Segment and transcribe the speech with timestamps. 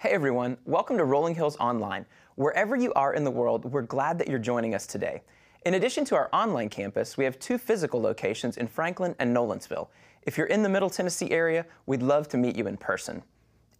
[0.00, 2.06] Hey everyone, welcome to Rolling Hills Online.
[2.36, 5.22] Wherever you are in the world, we're glad that you're joining us today.
[5.66, 9.88] In addition to our online campus, we have two physical locations in Franklin and Nolensville.
[10.22, 13.24] If you're in the Middle Tennessee area, we'd love to meet you in person.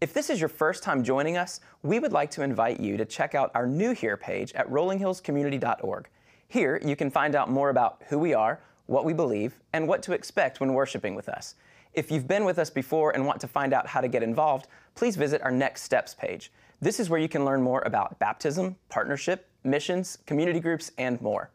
[0.01, 3.05] If this is your first time joining us, we would like to invite you to
[3.05, 6.09] check out our new Here page at rollinghillscommunity.org.
[6.49, 10.03] Here, you can find out more about who we are, what we believe, and what
[10.03, 11.55] to expect when worshiping with us.
[11.95, 14.69] If you've been with us before and want to find out how to get involved,
[14.95, 16.53] please visit our Next Steps page.
[16.81, 21.51] This is where you can learn more about baptism, partnership, missions, community groups, and more.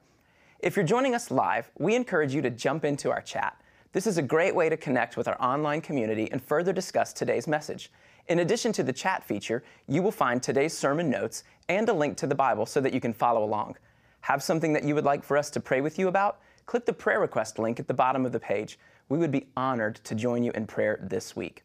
[0.60, 3.60] If you're joining us live, we encourage you to jump into our chat.
[3.94, 7.48] This is a great way to connect with our online community and further discuss today's
[7.48, 7.92] message.
[8.28, 12.18] In addition to the chat feature, you will find today's sermon notes and a link
[12.18, 13.78] to the Bible so that you can follow along.
[14.22, 16.40] Have something that you would like for us to pray with you about?
[16.66, 19.96] Click the prayer request link at the bottom of the page we would be honored
[20.04, 21.64] to join you in prayer this week.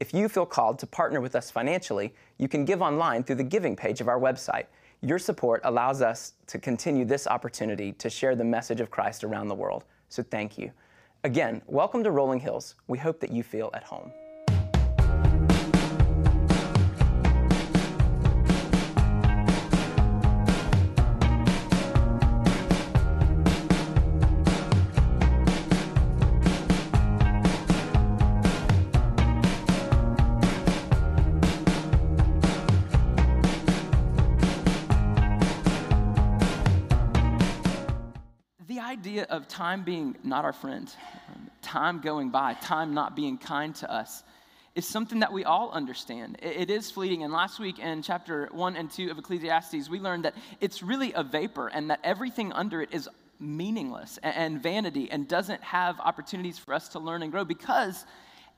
[0.00, 3.44] If you feel called to partner with us financially, you can give online through the
[3.44, 4.66] giving page of our website.
[5.02, 9.48] Your support allows us to continue this opportunity to share the message of Christ around
[9.48, 9.84] the world.
[10.08, 10.72] So thank you.
[11.24, 12.74] Again, welcome to Rolling Hills.
[12.86, 14.12] We hope that you feel at home.
[39.38, 40.92] Of time being not our friend,
[41.62, 44.22] time going by, time not being kind to us,
[44.74, 46.38] is something that we all understand.
[46.42, 47.22] It is fleeting.
[47.22, 51.12] And last week in chapter 1 and 2 of Ecclesiastes, we learned that it's really
[51.14, 53.08] a vapor and that everything under it is
[53.40, 58.04] meaningless and vanity and doesn't have opportunities for us to learn and grow because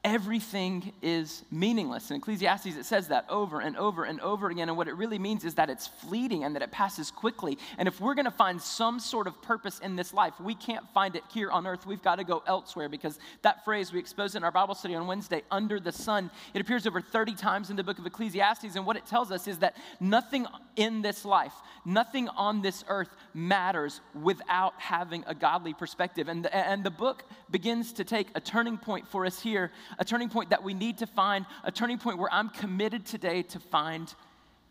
[0.03, 2.11] everything is meaningless.
[2.11, 4.69] In Ecclesiastes, it says that over and over and over again.
[4.69, 7.59] And what it really means is that it's fleeting and that it passes quickly.
[7.77, 10.89] And if we're going to find some sort of purpose in this life, we can't
[10.95, 11.85] find it here on earth.
[11.85, 15.07] We've got to go elsewhere because that phrase we exposed in our Bible study on
[15.07, 18.77] Wednesday, under the sun, it appears over 30 times in the book of Ecclesiastes.
[18.77, 20.47] And what it tells us is that nothing
[20.77, 21.53] in this life,
[21.85, 26.29] nothing on this earth matters without having a godly perspective.
[26.29, 30.05] And the, and the book begins to take a turning point for us here a
[30.05, 33.59] turning point that we need to find, a turning point where I'm committed today to
[33.59, 34.13] find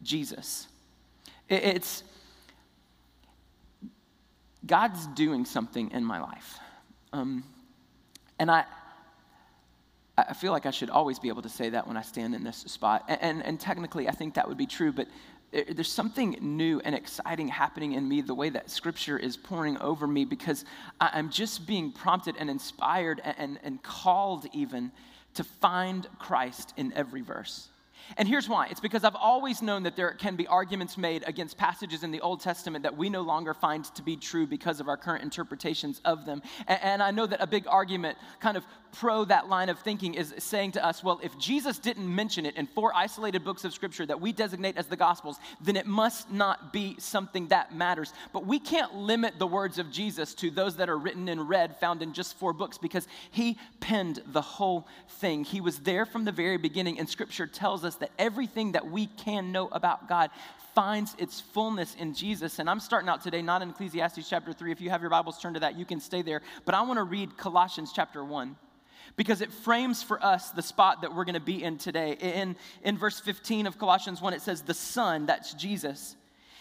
[0.01, 0.67] Jesus.
[1.47, 2.03] It's
[4.65, 6.59] God's doing something in my life.
[7.13, 7.43] Um,
[8.37, 8.65] and I,
[10.17, 12.43] I feel like I should always be able to say that when I stand in
[12.43, 13.05] this spot.
[13.07, 15.07] And, and, and technically, I think that would be true, but
[15.51, 20.05] there's something new and exciting happening in me the way that scripture is pouring over
[20.05, 20.65] me because
[20.99, 24.91] I'm just being prompted and inspired and, and, and called even
[25.35, 27.69] to find Christ in every verse.
[28.17, 31.57] And here's why it's because I've always known that there can be arguments made against
[31.57, 34.87] passages in the Old Testament that we no longer find to be true because of
[34.87, 36.41] our current interpretations of them.
[36.67, 40.33] And, I know that a big argument, kind of pro that line of thinking, is
[40.37, 44.05] saying to us, well, if Jesus didn't mention it in four isolated books of Scripture
[44.05, 48.13] that we designate as the Gospels, then it must not be something that matters.
[48.33, 51.77] But we can't limit the words of Jesus to those that are written in red,
[51.77, 55.43] found in just four books, because he penned the whole thing.
[55.43, 59.07] He was there from the very beginning, and Scripture tells us that everything that we
[59.07, 60.29] can know about God
[60.75, 62.59] finds its fullness in Jesus.
[62.59, 64.71] And I'm starting out today not in Ecclesiastes chapter 3.
[64.71, 66.41] If you have your Bibles turned to that, you can stay there.
[66.65, 68.55] But I want to read Colossians chapter 1
[69.15, 72.17] because it frames for us the spot that we're going to be in today.
[72.21, 76.15] In, in verse 15 of Colossians 1, it says, The Son, that's Jesus,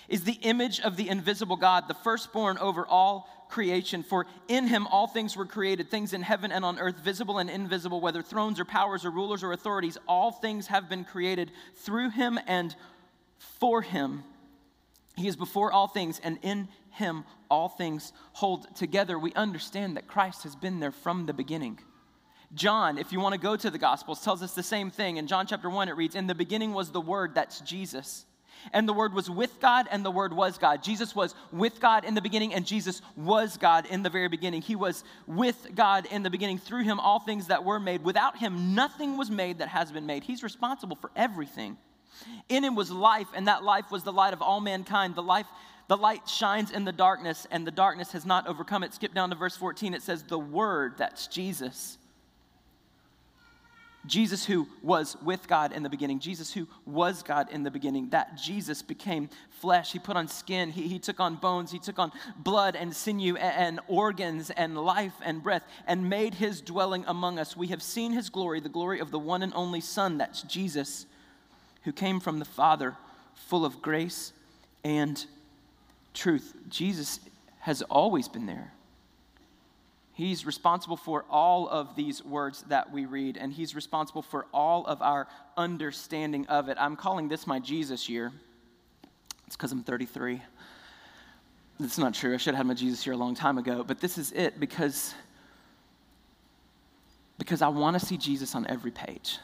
[0.09, 4.03] is the image of the invisible God, the firstborn over all creation.
[4.03, 7.51] For in him all things were created, things in heaven and on earth, visible and
[7.51, 12.11] invisible, whether thrones or powers or rulers or authorities, all things have been created through
[12.11, 12.75] him and
[13.39, 14.25] for him.
[15.17, 19.19] He is before all things, and in him all things hold together.
[19.19, 21.81] We understand that Christ has been there from the beginning.
[22.55, 25.17] John, if you want to go to the Gospels, tells us the same thing.
[25.17, 28.25] In John chapter 1, it reads, In the beginning was the Word, that's Jesus.
[28.73, 30.83] And the Word was with God, and the Word was God.
[30.83, 34.63] Jesus was with God in the beginning, and Jesus was God in the very beginning.
[34.63, 36.59] He was with God in the beginning.
[36.59, 38.05] Through Him, all things that were made.
[38.05, 40.25] Without Him, nothing was made that has been made.
[40.25, 41.77] He's responsible for everything.
[42.49, 45.15] In Him was life, and that life was the light of all mankind.
[45.15, 45.47] The life
[45.89, 48.93] the light shines in the darkness, and the darkness has not overcome it.
[48.93, 49.95] Skip down to verse 14.
[49.95, 51.97] It says, The Word, that's Jesus,
[54.09, 58.11] Jesus, who was with God in the beginning, Jesus, who was God in the beginning,
[58.11, 59.93] that Jesus became flesh.
[59.93, 63.37] He put on skin, he, he took on bones, he took on blood and sinew
[63.37, 67.57] and, and organs and life and breath, and made his dwelling among us.
[67.57, 71.07] We have seen his glory, the glory of the one and only Son, that's Jesus
[71.85, 72.97] who came from the Father,
[73.35, 74.33] full of grace
[74.85, 75.25] and
[76.13, 76.55] truth.
[76.69, 77.21] Jesus
[77.61, 78.73] has always been there.
[80.19, 84.85] He's responsible for all of these words that we read, and He's responsible for all
[84.85, 86.77] of our understanding of it.
[86.81, 88.33] I'm calling this my Jesus year.
[89.47, 90.43] It's because I'm 33.
[91.79, 92.35] That's not true.
[92.35, 94.59] I should have had my Jesus year a long time ago, but this is it
[94.59, 95.15] because,
[97.39, 99.39] because I want to see Jesus on every page.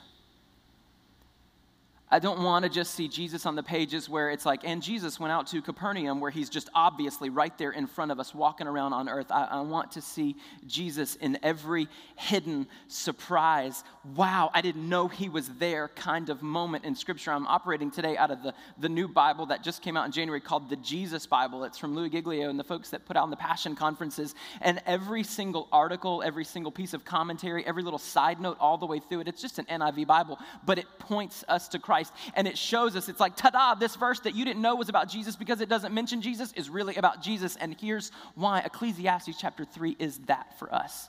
[2.10, 5.18] I don't want to just see Jesus on the pages where it's like, and Jesus
[5.18, 8.66] went out to Capernaum, where he's just obviously right there in front of us, walking
[8.66, 9.28] around on earth.
[9.30, 10.36] I, I, want to see
[10.66, 13.84] Jesus in every hidden surprise.
[14.14, 17.32] Wow, I didn't know he was there kind of moment in Scripture.
[17.32, 20.42] I'm operating today out of the, the new Bible that just came out in January
[20.42, 21.64] called the Jesus Bible.
[21.64, 24.34] It's from Louie Giglio and the folks that put out in the Passion Conferences.
[24.60, 28.86] And every single article, every single piece of commentary, every little side note all the
[28.86, 31.93] way through it, it's just an NIV Bible, but it points us to Christ.
[31.94, 32.12] Christ.
[32.34, 34.88] And it shows us, it's like, ta da, this verse that you didn't know was
[34.88, 37.54] about Jesus because it doesn't mention Jesus is really about Jesus.
[37.54, 41.08] And here's why Ecclesiastes chapter 3 is that for us.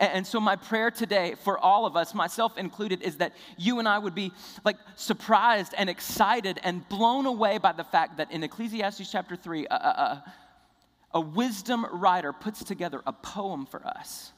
[0.00, 3.86] And so, my prayer today for all of us, myself included, is that you and
[3.86, 4.32] I would be
[4.64, 9.66] like surprised and excited and blown away by the fact that in Ecclesiastes chapter 3,
[9.70, 10.34] a, a,
[11.12, 14.32] a wisdom writer puts together a poem for us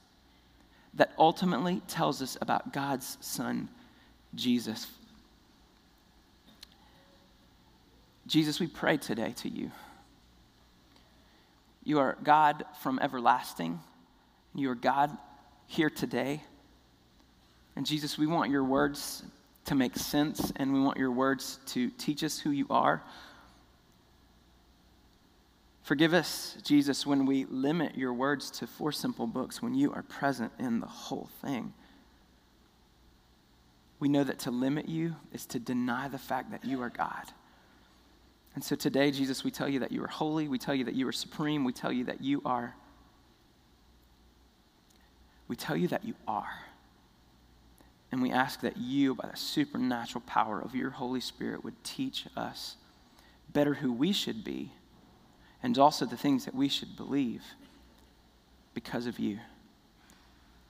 [0.93, 3.71] that ultimately tells us about God's Son,
[4.35, 4.87] Jesus.
[8.27, 9.71] Jesus, we pray today to you.
[11.85, 13.79] You are God from everlasting.
[14.55, 15.17] You are God
[15.67, 16.43] here today.
[17.77, 19.23] And Jesus, we want your words
[19.67, 23.03] to make sense and we want your words to teach us who you are.
[25.83, 30.03] Forgive us, Jesus, when we limit your words to four simple books, when you are
[30.03, 31.73] present in the whole thing.
[34.01, 37.33] We know that to limit you is to deny the fact that you are God.
[38.57, 40.49] And so today, Jesus, we tell you that you are holy.
[40.49, 41.63] We tell you that you are supreme.
[41.63, 42.75] We tell you that you are.
[45.47, 46.65] We tell you that you are.
[48.11, 52.25] And we ask that you, by the supernatural power of your Holy Spirit, would teach
[52.35, 52.77] us
[53.53, 54.73] better who we should be
[55.63, 57.43] and also the things that we should believe
[58.73, 59.39] because of you.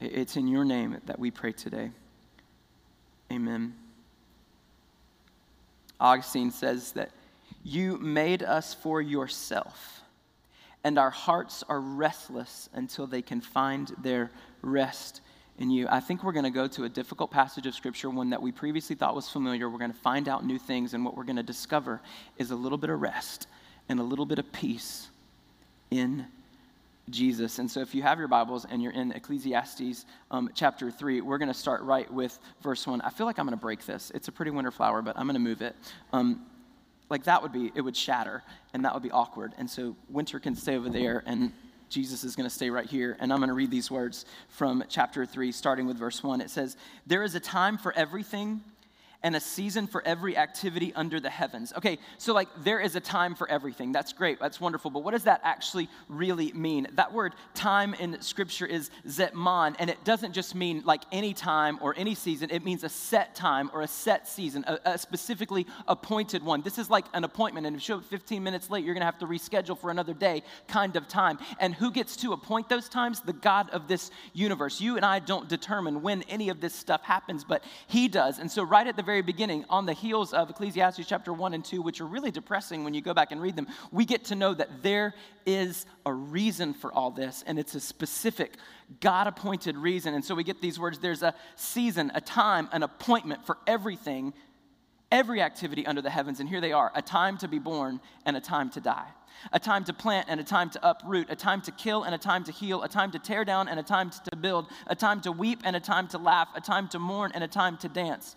[0.01, 1.93] It's in your name that we pray today.
[3.31, 3.75] Amen.
[6.01, 7.11] Augustine says that
[7.67, 10.01] you made us for yourself,
[10.85, 14.31] and our hearts are restless until they can find their
[14.63, 15.21] rest
[15.59, 15.89] in you.
[15.91, 18.53] I think we're going to go to a difficult passage of Scripture, one that we
[18.53, 19.69] previously thought was familiar.
[19.69, 22.01] We're going to find out new things, and what we're going to discover
[22.39, 23.49] is a little bit of rest
[23.89, 25.09] and a little bit of peace
[25.91, 26.25] in
[27.11, 27.59] Jesus.
[27.59, 31.39] And so, if you have your Bibles and you're in Ecclesiastes um, chapter 3, we're
[31.39, 33.01] going to start right with verse 1.
[33.01, 34.13] I feel like I'm going to break this.
[34.15, 35.75] It's a pretty winter flower, but I'm going to move it.
[36.13, 36.47] Um,
[37.09, 38.43] like that would be, it would shatter,
[38.75, 39.53] and that would be awkward.
[39.59, 41.53] And so Winter can stay over there, and
[41.89, 43.17] Jesus is going to stay right here.
[43.21, 46.41] And I'm going to read these words from chapter 3, starting with verse 1.
[46.41, 46.77] It says,
[47.07, 48.63] There is a time for everything
[49.23, 51.73] and a season for every activity under the heavens.
[51.77, 53.93] Okay, so like there is a time for everything.
[53.93, 54.39] That's great.
[54.41, 54.91] That's wonderful.
[54.91, 56.87] But what does that actually really mean?
[56.93, 61.79] That word time in scripture is zeman, and it doesn't just mean like any time
[61.81, 62.51] or any season.
[62.51, 66.63] It means a set time or a set season, a, a specifically appointed one.
[66.63, 69.03] This is like an appointment, and if you show up 15 minutes late, you're going
[69.03, 71.39] to have to reschedule for another day kind of time.
[71.59, 73.21] And who gets to appoint those times?
[73.21, 74.81] The God of this universe.
[74.81, 78.39] You and I don't determine when any of this stuff happens, but He does.
[78.39, 81.65] And so right at the very beginning, on the heels of Ecclesiastes chapter 1 and
[81.65, 84.35] 2, which are really depressing when you go back and read them, we get to
[84.35, 85.15] know that there
[85.47, 88.57] is a reason for all this, and it's a specific,
[89.01, 90.13] God appointed reason.
[90.13, 94.35] And so we get these words there's a season, a time, an appointment for everything,
[95.11, 96.41] every activity under the heavens.
[96.41, 99.09] And here they are a time to be born and a time to die
[99.53, 102.19] a time to plant and a time to uproot, a time to kill and a
[102.19, 105.21] time to heal, a time to tear down and a time to build, a time
[105.21, 107.89] to weep and a time to laugh, a time to mourn and a time to
[107.89, 108.37] dance.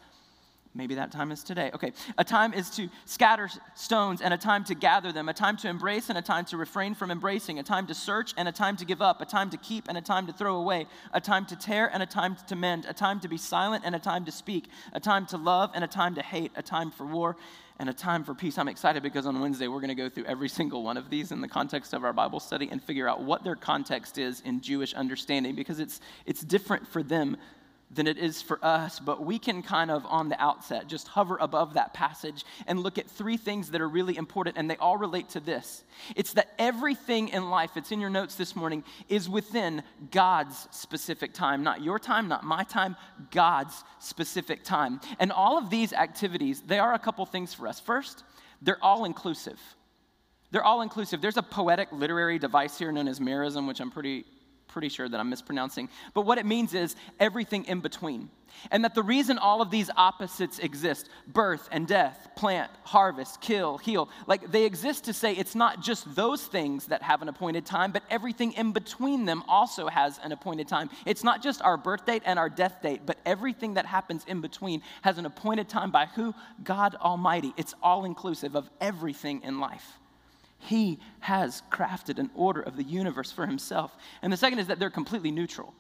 [0.76, 1.72] Maybe that time is today.
[1.74, 1.94] Okay.
[2.20, 5.68] A time is to scatter stones and a time to gather them, a time to
[5.68, 8.78] embrace and a time to refrain from embracing, a time to search and a time
[8.78, 11.46] to give up, a time to keep and a time to throw away, a time
[11.48, 14.26] to tear and a time to mend, a time to be silent and a time
[14.26, 17.36] to speak, a time to love and a time to hate, a time for war
[17.80, 18.58] and a time for peace.
[18.60, 21.32] I'm excited because on Wednesday we're going to go through every single one of these
[21.32, 24.62] in the context of our Bible study and figure out what their context is in
[24.62, 27.38] Jewish understanding because it's, it's different for them
[27.92, 31.38] than it is for us, but we can kind of, on the outset, just hover
[31.42, 34.96] above that passage and look at three things that are really important, and they all
[34.96, 35.84] relate to this.
[36.16, 39.82] It's that everything in life, it's in your notes this morning, is within
[40.12, 41.64] God's specific time.
[41.64, 42.96] Not your time, not my time,
[43.32, 45.02] God's specific time.
[45.20, 47.80] And all of these activities, they are a couple things for us.
[47.80, 48.24] First,
[48.62, 49.60] they're all inclusive.
[50.52, 51.22] They're all inclusive.
[51.22, 54.26] There's a poetic literary device here known as merism, which I'm pretty
[54.70, 55.90] pretty sure that I'm mispronouncing.
[56.14, 58.30] But what it means is everything in between.
[58.72, 63.78] And that the reason all of these opposites exist birth and death, plant, harvest, kill,
[63.78, 67.66] heal like they exist to say it's not just those things that have an appointed
[67.66, 70.90] time, but everything in between them also has an appointed time.
[71.06, 74.42] It's not just our birth date and our death date, but everything that happens in
[74.42, 76.34] between has an appointed time by who?
[76.64, 77.54] God Almighty.
[77.58, 79.99] It's all inclusive of everything in life.
[80.60, 83.96] He has crafted an order of the universe for himself.
[84.22, 85.74] And the second is that they're completely neutral.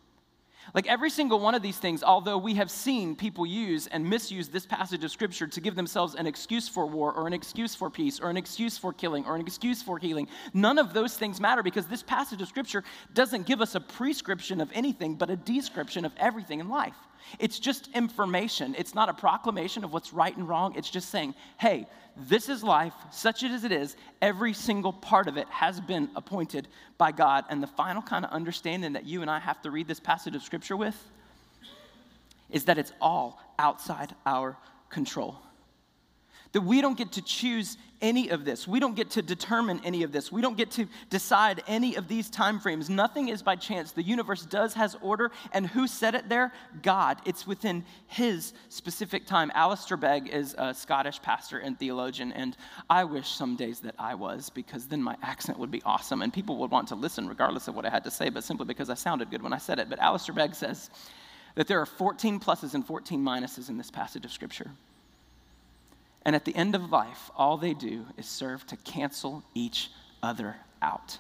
[0.73, 4.49] Like every single one of these things, although we have seen people use and misuse
[4.49, 7.89] this passage of scripture to give themselves an excuse for war or an excuse for
[7.89, 11.41] peace or an excuse for killing or an excuse for healing, none of those things
[11.41, 12.83] matter because this passage of scripture
[13.13, 16.95] doesn't give us a prescription of anything but a description of everything in life.
[17.37, 18.75] It's just information.
[18.77, 20.75] It's not a proclamation of what's right and wrong.
[20.75, 23.95] It's just saying, hey, this is life, such as it is.
[24.21, 27.45] Every single part of it has been appointed by God.
[27.49, 30.35] And the final kind of understanding that you and I have to read this passage
[30.35, 30.95] of Scripture with
[32.49, 34.57] is that it's all outside our
[34.89, 35.37] control.
[36.53, 38.67] That we don't get to choose any of this.
[38.67, 40.31] We don't get to determine any of this.
[40.31, 42.89] We don't get to decide any of these time frames.
[42.89, 43.91] Nothing is by chance.
[43.91, 46.53] The universe does has order, and who set it there?
[46.81, 47.19] God.
[47.25, 49.51] It's within his specific time.
[49.53, 52.55] Alistair Begg is a Scottish pastor and theologian, and
[52.89, 56.33] I wish some days that I was, because then my accent would be awesome, and
[56.33, 58.89] people would want to listen regardless of what I had to say, but simply because
[58.89, 59.89] I sounded good when I said it.
[59.89, 60.89] But Alistair Begg says
[61.55, 64.71] that there are 14 pluses and 14 minuses in this passage of Scripture.
[66.25, 69.89] And at the end of life, all they do is serve to cancel each
[70.21, 71.17] other out.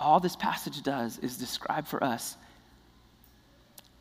[0.00, 2.36] All this passage does is describe for us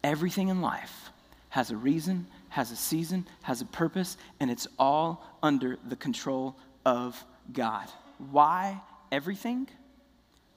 [0.03, 1.09] everything in life
[1.49, 6.55] has a reason, has a season, has a purpose, and it's all under the control
[6.83, 7.87] of God.
[8.31, 8.81] Why
[9.11, 9.67] everything?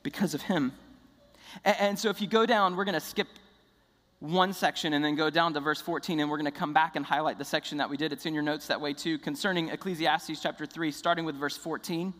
[0.02, 0.72] Because of Him.
[1.64, 3.28] And, so if you go down, we're going to skip
[4.20, 6.96] one section and then go down to verse 14 and we're going to come back
[6.96, 9.68] and highlight the section that we did it's in your notes that way too concerning
[9.68, 12.14] ecclesiastes chapter 3 starting with verse 14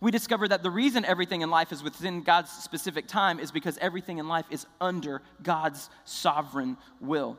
[0.00, 3.76] we discover that the reason everything in life is within god's specific time is because
[3.78, 7.36] everything in life is under god's sovereign will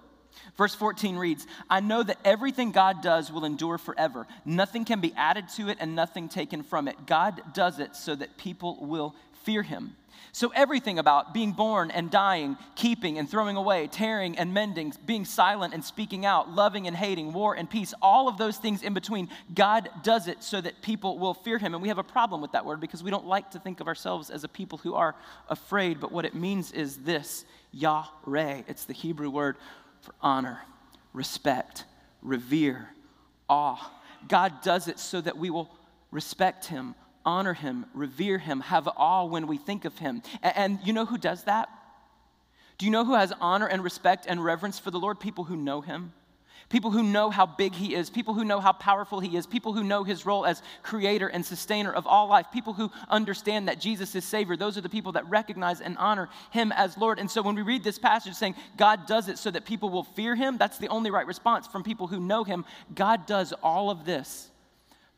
[0.56, 4.28] Verse 14 reads, I know that everything God does will endure forever.
[4.46, 7.08] Nothing can be added to it and nothing taken from it.
[7.08, 9.96] God does it so that people will fear him.
[10.32, 15.26] So, everything about being born and dying, keeping and throwing away, tearing and mending, being
[15.26, 18.94] silent and speaking out, loving and hating, war and peace, all of those things in
[18.94, 21.74] between, God does it so that people will fear Him.
[21.74, 23.88] And we have a problem with that word because we don't like to think of
[23.88, 25.16] ourselves as a people who are
[25.50, 26.00] afraid.
[26.00, 28.62] But what it means is this Yahweh.
[28.68, 29.58] It's the Hebrew word
[30.02, 30.62] for honor,
[31.14, 31.86] respect,
[32.22, 32.90] revere,
[33.50, 33.92] awe.
[34.28, 35.70] God does it so that we will
[36.12, 36.96] respect Him,
[37.28, 40.24] honor him, revere him, have awe when we think of him.
[40.42, 41.70] And, you know who does that?
[42.78, 45.20] Do you know who has honor and respect and reverence for the Lord?
[45.20, 46.14] People who know him.
[46.70, 49.72] People who know how big he is, people who know how powerful he is, people
[49.72, 53.80] who know his role as creator and sustainer of all life, people who understand that
[53.80, 54.58] Jesus is Savior.
[54.58, 57.20] Those are the people that recognize and honor him as Lord.
[57.20, 60.04] And so when we read this passage saying God does it so that people will
[60.04, 62.66] fear him, that's the only right response from people who know him.
[62.94, 64.50] God does all of this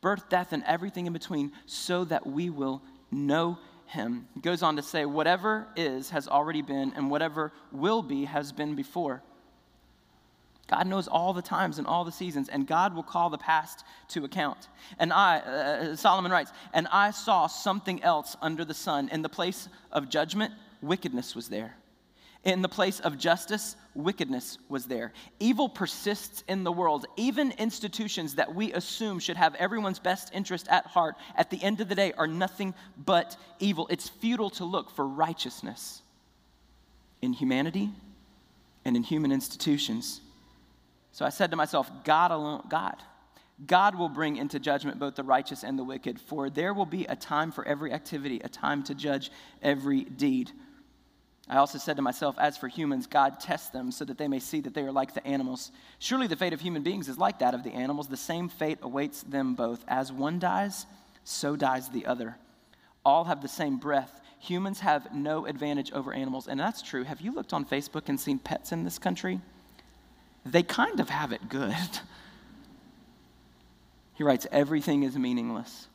[0.02, 4.28] birth, death, and everything in between, so that we will know him.
[4.36, 8.52] He goes on to say, whatever is has already been, and whatever will be has
[8.52, 9.24] been before.
[10.68, 13.84] God knows all the times and all the seasons, and God will call the past
[14.10, 14.68] to account.
[15.00, 19.10] And I, uh, uh Solomon writes, and I saw something else under the sun.
[19.12, 21.76] In the place of judgment, wickedness was there.
[22.46, 25.12] In the place of justice, wickedness was there.
[25.40, 27.06] Evil persists in the world.
[27.18, 31.82] Even institutions that we assume should have everyone's best interest at heart, at the end
[31.82, 33.88] of the day, are nothing but evil.
[33.90, 36.02] It's futile to look for righteousness
[37.22, 37.90] in humanity
[38.86, 40.22] and in human institutions.
[41.12, 43.04] So I said to myself, God alone, God,
[43.68, 47.04] God will bring into judgment both the righteous and the wicked, for there will be
[47.06, 49.30] a time for every activity, a time to judge
[49.62, 50.52] every deed.
[51.50, 54.40] I also said to myself, as for humans, God tests them so that they may
[54.40, 55.72] see that they are like the animals.
[55.98, 58.08] Surely the fate of human beings is like that of the animals.
[58.08, 59.84] The same fate awaits them both.
[59.88, 60.86] As one dies,
[61.24, 62.38] so dies the other.
[63.04, 64.22] All have the same breath.
[64.40, 66.48] Humans have no advantage over animals.
[66.48, 67.04] And that's true.
[67.04, 69.42] Have you looked on Facebook and seen pets in this country?
[70.46, 71.76] they kind of have it good.
[74.16, 75.88] He writes, Everything is meaningless.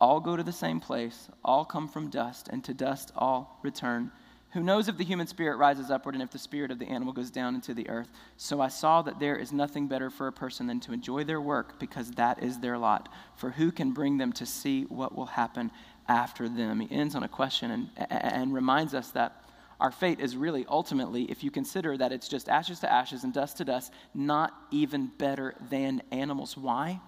[0.00, 4.10] All go to the same place, all come from dust, and to dust all return.
[4.52, 7.12] Who knows if the human spirit rises upward and if the spirit of the animal
[7.12, 8.08] goes down into the earth?
[8.38, 11.40] So I saw that there is nothing better for a person than to enjoy their
[11.40, 13.10] work because that is their lot.
[13.36, 15.70] For who can bring them to see what will happen
[16.08, 16.80] after them?
[16.80, 19.44] He ends on a question and, and reminds us that
[19.80, 23.32] our fate is really ultimately, if you consider that it's just ashes to ashes and
[23.32, 26.56] dust to dust, not even better than animals.
[26.56, 27.00] Why?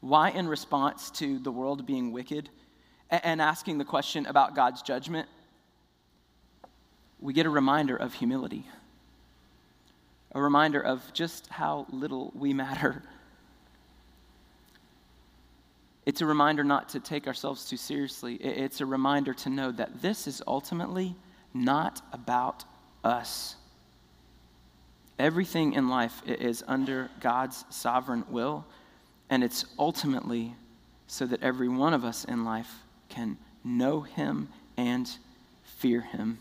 [0.00, 2.48] Why, in response to the world being wicked
[3.10, 5.28] and asking the question about God's judgment,
[7.20, 8.64] we get a reminder of humility,
[10.32, 13.02] a reminder of just how little we matter.
[16.06, 18.36] It's a reminder not to take ourselves too seriously.
[18.36, 21.14] It's a reminder to know that this is ultimately
[21.52, 22.64] not about
[23.04, 23.56] us.
[25.18, 28.64] Everything in life is under God's sovereign will,
[29.28, 30.54] and it's ultimately
[31.08, 32.72] so that every one of us in life
[33.08, 35.10] can know Him and
[35.64, 36.38] fear Him.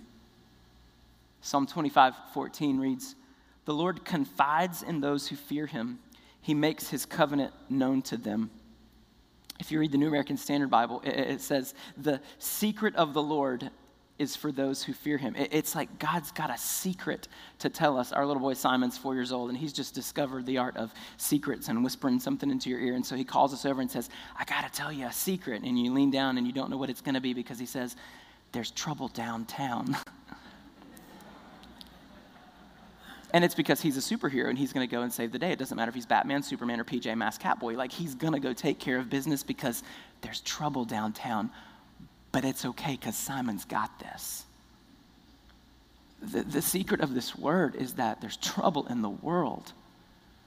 [1.41, 3.15] Psalm 25, 14 reads,
[3.65, 5.99] The Lord confides in those who fear him,
[6.41, 8.49] he makes his covenant known to them.
[9.59, 13.69] If you read the New American Standard Bible, it, says, The secret of the Lord
[14.19, 15.35] is for those who fear him.
[15.35, 17.27] it's like God's got a secret
[17.59, 18.11] to tell us.
[18.11, 21.67] Our little boy Simon's four years old, and he's just discovered the art of secrets
[21.67, 22.95] and whispering something into your ear.
[22.95, 25.63] And so he calls us over and says, I got to tell you a secret.
[25.63, 27.67] And you lean down and you don't know what it's going to be because he
[27.67, 27.95] says,
[28.53, 29.95] There's trouble downtown.
[33.33, 35.51] And it's because he's a superhero and he's going to go and save the day.
[35.51, 37.75] It doesn't matter if he's Batman, Superman, or PJ Masks Catboy.
[37.75, 39.83] Like, he's going to go take care of business because
[40.21, 41.51] there's trouble downtown.
[42.31, 44.45] But it's okay because Simon's got this.
[46.21, 49.73] The, the secret of this word is that there's trouble in the world,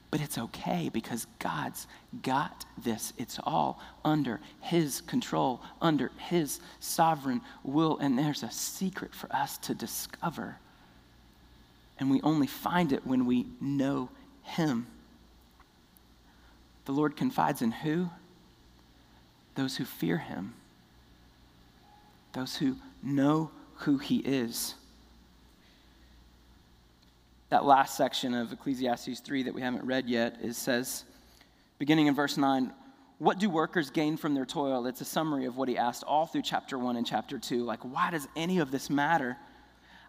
[0.09, 1.87] but it's okay because God's
[2.23, 3.13] got this.
[3.17, 9.57] It's all under His control, under His sovereign will, and there's a secret for us
[9.59, 10.57] to discover
[12.01, 14.09] and we only find it when we know
[14.41, 14.87] Him.
[16.85, 18.09] The Lord confides in who?
[19.53, 20.55] Those who fear Him,
[22.33, 24.73] those who know who He is.
[27.49, 31.03] That last section of Ecclesiastes 3 that we haven't read yet is says,
[31.77, 32.73] beginning in verse 9,
[33.19, 34.87] what do workers gain from their toil?
[34.87, 37.63] It's a summary of what he asked all through chapter 1 and chapter 2.
[37.63, 39.37] Like, why does any of this matter?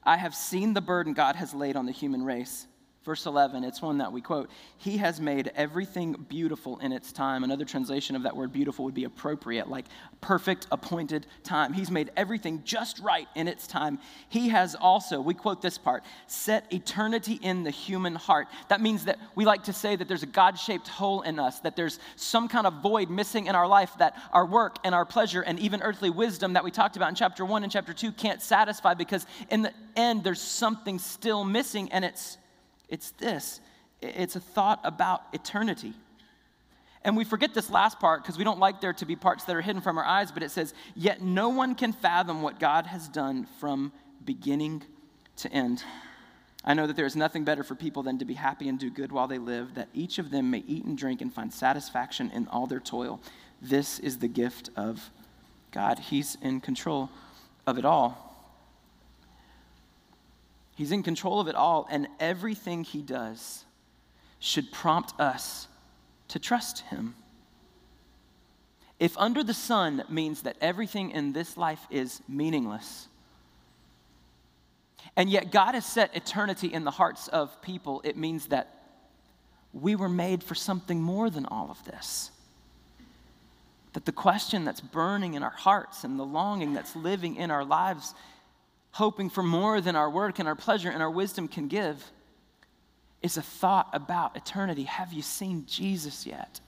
[0.05, 2.67] I have seen the burden God has laid on the human race.
[3.05, 4.49] Verse 11, it's one that we quote.
[4.79, 7.43] He has made everything beautiful in its time.
[7.43, 9.87] Another translation of that word beautiful would be appropriate, like
[10.21, 11.73] perfect appointed time.
[11.73, 13.99] He's made everything just right in its time.
[14.29, 18.47] He has also, we quote this part, set eternity in the human heart.
[18.69, 21.59] That means that we like to say that there's a God shaped hole in us,
[21.61, 25.05] that there's some kind of void missing in our life that our work and our
[25.05, 28.13] pleasure and even earthly wisdom that we talked about in chapter one and chapter two
[28.13, 32.39] can't satisfy because in the end, there's something still missing and it's
[32.93, 33.61] it's this
[34.03, 35.95] it's a thought about eternity.
[37.05, 39.57] And we forget this last part because we don't like there to be parts that
[39.57, 42.87] are hidden from our eyes, but it says, Yet no one can fathom what God
[42.87, 43.93] has done from
[44.25, 44.83] beginning
[45.39, 45.83] to end.
[46.65, 48.89] I know that there is nothing better for people than to be happy and do
[48.89, 52.31] good while they live, that each of them may eat and drink and find satisfaction
[52.33, 53.21] in all their toil.
[53.61, 55.11] This is the gift of
[55.73, 55.99] God.
[55.99, 57.11] He's in control
[57.67, 58.32] of it all.
[60.83, 63.65] He's in control of it all, and everything he does
[64.41, 65.69] should prompt us
[66.27, 67.15] to trust him.
[68.99, 73.07] If under the sun means that everything in this life is meaningless,
[75.15, 78.83] and yet God has set eternity in the hearts of people, it means that
[79.73, 82.33] we were made for something more than all of this.
[83.93, 87.65] That the question that's burning in our hearts and the longing that's living in our
[87.65, 88.15] lives
[88.93, 92.11] hoping for more than our work and our pleasure and our wisdom can give,
[93.23, 94.85] is a thought about eternity.
[94.85, 96.61] Have you seen Jesus yet?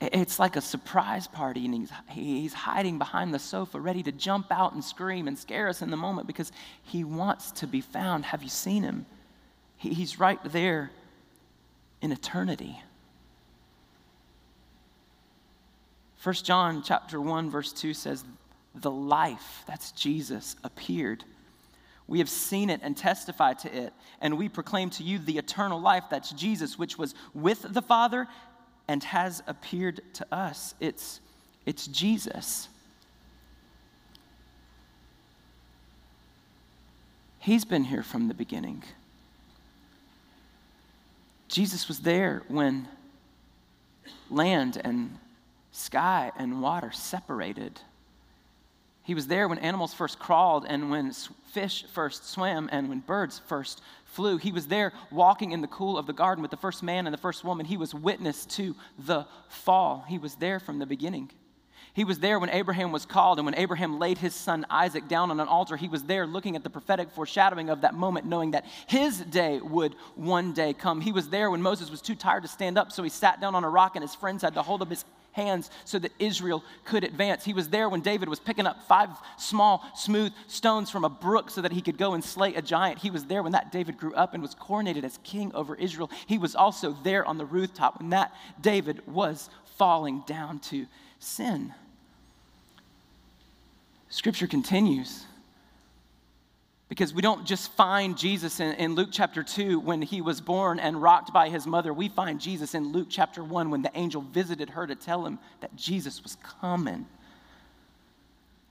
[0.00, 4.50] It's like a surprise party, and he's, he's hiding behind the sofa, ready to jump
[4.50, 6.52] out and scream and scare us in the moment because
[6.82, 8.24] he wants to be found.
[8.26, 9.06] Have you seen him?
[9.76, 10.90] He, he's right there
[12.02, 12.82] in eternity.
[16.22, 18.24] 1 John chapter 1 verse 2 says
[18.74, 21.24] the life, that's Jesus, appeared.
[22.06, 25.80] We have seen it and testified to it, and we proclaim to you the eternal
[25.80, 28.26] life, that's Jesus, which was with the Father
[28.88, 30.74] and has appeared to us.
[30.80, 31.20] It's,
[31.64, 32.68] it's Jesus.
[37.38, 38.82] He's been here from the beginning.
[41.48, 42.88] Jesus was there when
[44.30, 45.18] land and
[45.72, 47.80] sky and water separated.
[49.04, 51.12] He was there when animals first crawled and when
[51.52, 54.38] fish first swam and when birds first flew.
[54.38, 57.12] He was there walking in the cool of the garden with the first man and
[57.12, 57.66] the first woman.
[57.66, 60.04] He was witness to the fall.
[60.08, 61.30] He was there from the beginning.
[61.92, 65.30] He was there when Abraham was called and when Abraham laid his son Isaac down
[65.30, 65.76] on an altar.
[65.76, 69.60] He was there looking at the prophetic foreshadowing of that moment, knowing that his day
[69.60, 71.00] would one day come.
[71.00, 73.54] He was there when Moses was too tired to stand up, so he sat down
[73.54, 76.64] on a rock and his friends had to hold up his hands so that Israel
[76.84, 77.44] could advance.
[77.44, 81.50] He was there when David was picking up five small, smooth stones from a brook
[81.50, 83.00] so that he could go and slay a giant.
[83.00, 86.10] He was there when that David grew up and was coronated as king over Israel.
[86.26, 90.86] He was also there on the rooftop when that David was falling down to
[91.18, 91.74] sin.
[94.08, 95.26] Scripture continues.
[96.94, 100.78] Because we don't just find Jesus in, in, Luke chapter 2 when he was born
[100.78, 101.92] and rocked by his mother.
[101.92, 105.40] We find Jesus in Luke chapter 1 when the angel visited her to tell him
[105.60, 107.04] that Jesus was coming.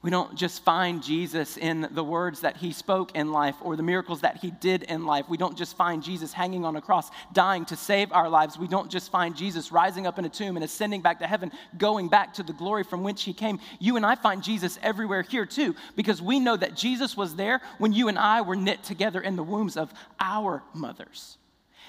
[0.03, 3.83] We don't just find Jesus in the words that he spoke in life or the
[3.83, 5.29] miracles that he did in life.
[5.29, 8.59] We don't just find Jesus hanging on a cross, dying to save our lives.
[8.59, 11.53] We don't just find Jesus rising up in a tomb and ascending back to heaven,
[11.77, 13.61] going back to the glory from which he came.
[13.79, 17.61] You and I find Jesus everywhere here too, because we know that Jesus was there
[17.77, 21.37] when you and I were knit together in the wombs of our mothers.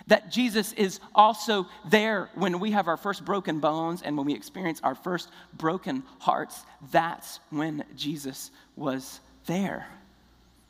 [0.06, 4.34] That Jesus is also there when we have our first broken bones and when we
[4.34, 6.64] experience our first broken hearts.
[6.90, 9.86] That's when Jesus was there.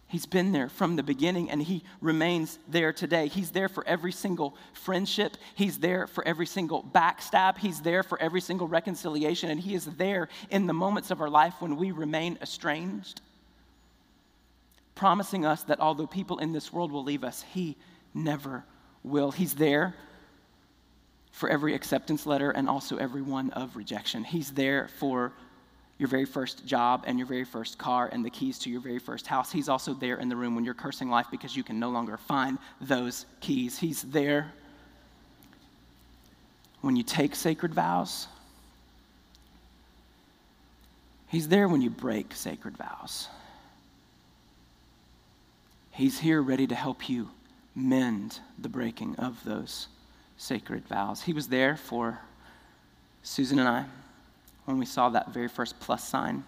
[0.07, 3.27] He's been there from the beginning and he remains there today.
[3.27, 5.37] He's there for every single friendship.
[5.57, 7.59] He's there for every single backstab.
[7.59, 9.51] He's there for every single reconciliation.
[9.51, 13.23] And he is there in the moments of our life when we remain estranged,
[14.95, 17.77] promising us that although people in this world will leave us, he
[18.15, 18.65] never
[19.05, 19.31] will.
[19.31, 19.95] He's there
[21.31, 24.25] for every acceptance letter and also every one of rejection.
[24.25, 25.33] He's there for
[25.99, 28.99] your very first job and your very first car and the keys to your very
[28.99, 29.53] first house.
[29.53, 32.17] He's also there in the room when you're cursing life because you can no longer
[32.17, 33.79] find those keys.
[33.79, 34.53] He's there
[36.81, 38.27] when you take sacred vows.
[41.29, 43.29] He's there when you break sacred vows.
[45.91, 47.31] He's here ready to help you
[47.75, 49.89] mend the breaking of those
[50.37, 51.23] sacred vows.
[51.23, 52.21] He was there for
[53.23, 53.85] Susan and I
[54.65, 56.45] when we saw that very first plus sign.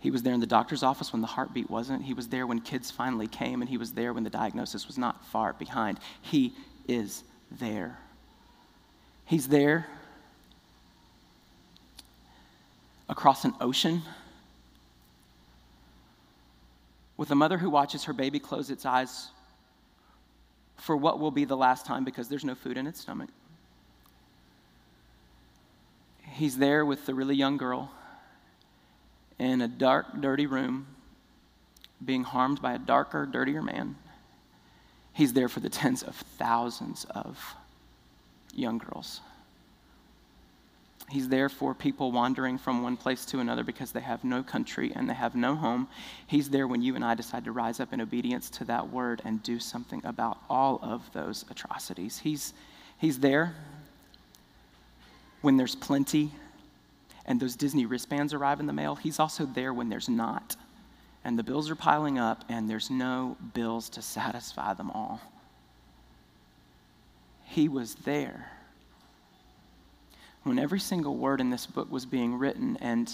[0.00, 2.02] He was there in the doctor's office when the heartbeat wasn't.
[2.02, 4.98] He was there when kids finally came, and he was there when the diagnosis was
[4.98, 5.98] not far behind.
[6.20, 6.52] He
[6.86, 7.98] is there.
[9.24, 9.86] He's there
[13.08, 14.02] across an ocean
[17.16, 19.28] with a mother who watches her baby close its eyes
[20.76, 23.30] for what will be the last time because there's no food in its stomach.
[26.22, 27.92] He's there with the really young girl
[29.38, 30.86] in a dark, dirty room
[32.04, 33.96] being harmed by a darker, dirtier man.
[35.12, 37.54] He's there for the tens of thousands of
[38.52, 39.20] young girls.
[41.10, 44.92] He's there for people wandering from one place to another because they have no country
[44.94, 45.86] and they have no home.
[46.26, 49.20] He's there when you and I decide to rise up in obedience to that word
[49.24, 52.18] and do something about all of those atrocities.
[52.18, 52.54] He's,
[52.98, 53.54] he's there
[55.42, 56.32] when there's plenty
[57.26, 58.96] and those Disney wristbands arrive in the mail.
[58.96, 60.56] He's also there when there's not
[61.24, 65.20] and the bills are piling up and there's no bills to satisfy them all.
[67.44, 68.50] He was there
[70.44, 73.12] when every single word in this book was being written, and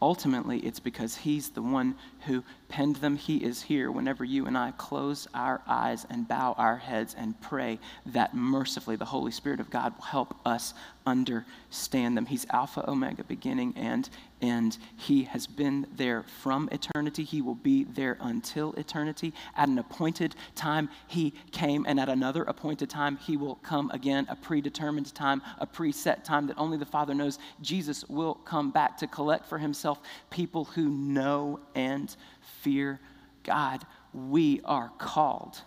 [0.00, 3.16] ultimately it's because He's the one who penned them.
[3.16, 7.40] He is here whenever you and I close our eyes and bow our heads and
[7.40, 10.74] pray that mercifully the Holy Spirit of God will help us
[11.06, 12.26] understand them.
[12.26, 14.08] He's Alpha, Omega, beginning and
[14.40, 14.78] end.
[14.96, 17.24] He has been there from eternity.
[17.24, 19.32] He will be there until eternity.
[19.56, 24.26] At an appointed time, He came, and at another appointed time, He will come again,
[24.28, 27.38] a predetermined time, a preset time that only the Father knows.
[27.60, 32.14] Jesus will come back to collect for Himself people who know and
[32.60, 33.00] fear
[33.44, 33.84] God.
[34.12, 35.62] We are called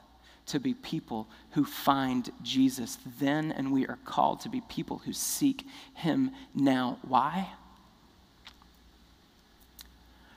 [0.48, 5.14] to be people who find Jesus then, and we are called to be people who
[5.14, 7.00] seek Him now.
[7.08, 7.50] Why?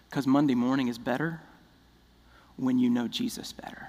[0.09, 1.40] Because Monday morning is better
[2.57, 3.88] when you know Jesus better.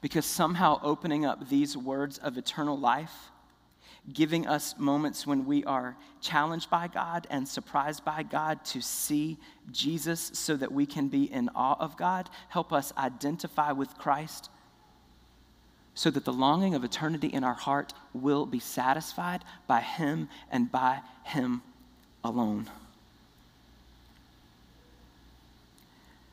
[0.00, 3.30] Because somehow opening up these words of eternal life
[4.12, 9.36] giving us moments when we are challenged by God and surprised by God to see
[9.70, 12.28] Jesus so that we can be in awe of God.
[12.48, 14.50] Help us identify with Christ
[15.94, 20.70] so that the longing of eternity in our heart will be satisfied by Him and
[20.70, 21.60] by Him
[22.22, 22.70] alone.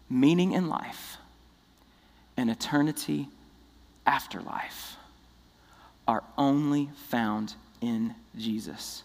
[0.07, 1.17] Meaning in life
[2.37, 3.27] and eternity
[4.05, 4.97] after life
[6.07, 9.03] are only found in Jesus.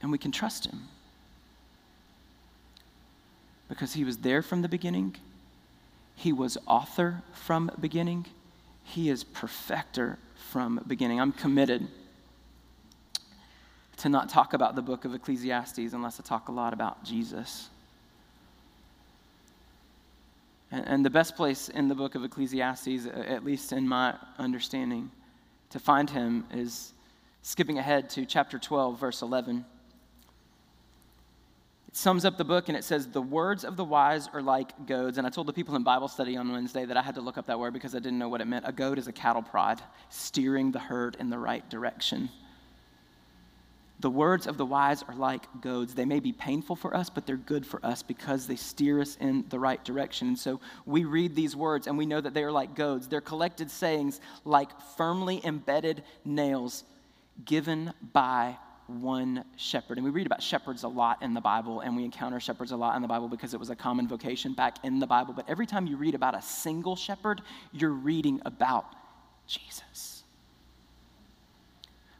[0.00, 0.88] And we can trust Him
[3.68, 5.16] because He was there from the beginning,
[6.14, 8.26] He was author from beginning
[8.84, 10.18] he is perfecter
[10.50, 11.20] from beginning.
[11.20, 11.86] I'm committed
[13.98, 17.68] to not talk about the book of Ecclesiastes unless I talk a lot about Jesus.
[20.70, 25.10] And, and the best place in the book of Ecclesiastes, at least in my understanding,
[25.72, 26.92] to find him is
[27.42, 29.64] skipping ahead to chapter 12, verse 11.
[31.88, 34.86] It sums up the book and it says, The words of the wise are like
[34.86, 35.18] goads.
[35.18, 37.38] And I told the people in Bible study on Wednesday that I had to look
[37.38, 38.66] up that word because I didn't know what it meant.
[38.68, 42.28] A goad is a cattle prod, steering the herd in the right direction.
[44.02, 45.94] The words of the wise are like goads.
[45.94, 49.16] They may be painful for us, but they're good for us because they steer us
[49.20, 50.26] in the right direction.
[50.26, 53.06] And so we read these words and we know that they are like goads.
[53.06, 56.82] They're collected sayings like firmly embedded nails
[57.44, 58.56] given by
[58.88, 59.98] one shepherd.
[59.98, 62.76] And we read about shepherds a lot in the Bible, and we encounter shepherds a
[62.76, 65.32] lot in the Bible because it was a common vocation back in the Bible.
[65.32, 68.84] But every time you read about a single shepherd, you're reading about
[69.46, 70.21] Jesus.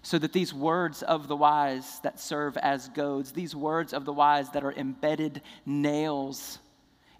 [0.03, 4.12] So that these words of the wise that serve as goads, these words of the
[4.12, 6.59] wise that are embedded nails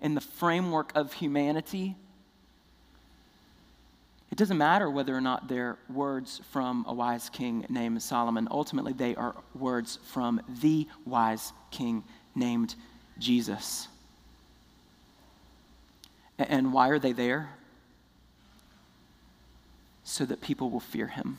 [0.01, 1.95] in the framework of humanity,
[4.33, 8.49] it doesn't matter whether or not they're words from a wise king named Solomon.
[8.51, 12.03] Ultimately, they are words from the wise king
[12.35, 12.75] named
[13.19, 13.89] Jesus.
[16.39, 17.51] And why are they there?
[20.03, 21.37] So that people will fear him.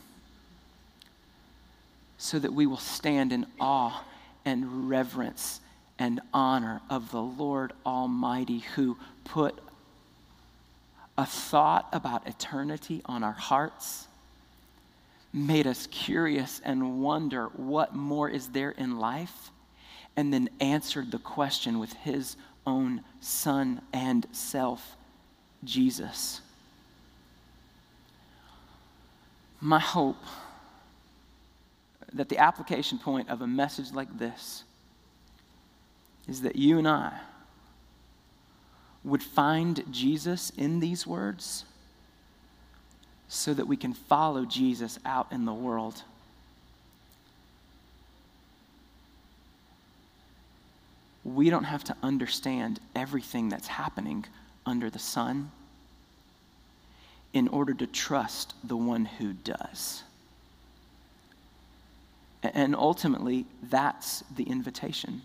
[2.23, 4.01] So that we will stand in awe
[4.45, 5.59] and reverence
[5.99, 9.59] and honor of the Lord Almighty who put
[11.17, 14.07] a thought about eternity on our hearts
[15.33, 19.51] made us curious and wonder what more is there in life,
[20.15, 24.95] and then answered the question with his own son and self,
[25.65, 26.39] Jesus.
[29.59, 30.23] My hope
[32.13, 34.63] that the application point of a message like this
[36.27, 37.19] is that you and I
[39.03, 41.65] would find Jesus in these words
[43.27, 46.03] so that we can follow Jesus out in the world.
[51.25, 54.25] We don't have to understand everything that's happening
[54.65, 55.51] under the sun
[57.33, 60.03] in order to trust the one who does.
[62.43, 65.21] And ultimately, that's the invitation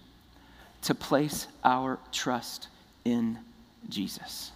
[0.83, 2.68] to place our trust
[3.04, 3.38] in
[3.88, 4.52] Jesus.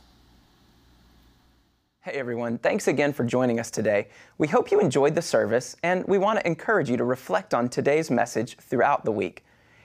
[2.02, 4.08] Hey everyone, thanks again for joining us today.
[4.38, 7.68] We hope you enjoyed the service, and we want to encourage you to reflect on
[7.68, 9.44] today's message throughout the week.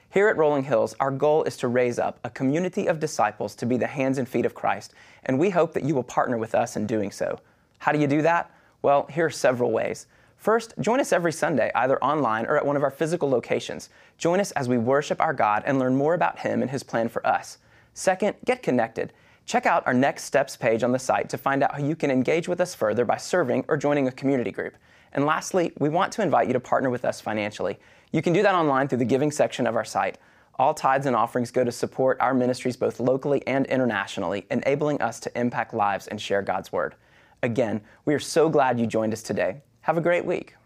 [0.10, 3.68] Here at Rolling Hills, our goal is to raise up a community of disciples to
[3.68, 4.94] be the hands and feet of Christ,
[5.26, 7.40] and we hope that you will partner with us in doing so.
[7.78, 8.50] How do you do that?
[8.82, 10.08] Well, here are several ways.
[10.38, 13.90] First, join us every Sunday, either online or at one of our physical locations.
[14.18, 17.10] Join us as we worship our God and learn more about Him and His plan
[17.10, 17.58] for us.
[17.94, 19.14] Second, get connected.
[19.46, 22.12] Check out our Next Steps page on the site to find out how you can
[22.12, 24.76] engage with us further by serving or joining a community group.
[25.14, 27.80] And lastly, we want to invite you to partner with us financially.
[28.12, 30.18] You can do that online through the giving section of our site.
[30.60, 35.20] All tithes and offerings go to support our ministries both locally and internationally, enabling us
[35.22, 36.96] to impact lives and share God's Word.
[37.42, 39.62] Again, we are so glad you joined us today.
[39.88, 40.57] Have a great week.